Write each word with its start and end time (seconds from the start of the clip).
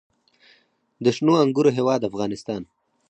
د 1.03 1.05
شنو 1.15 1.33
انګورو 1.43 1.69
هیواد 1.77 2.07
افغانستان. 2.09 2.61